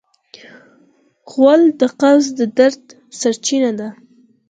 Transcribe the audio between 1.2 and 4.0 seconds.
غول د قبض د درد سرچینه ده.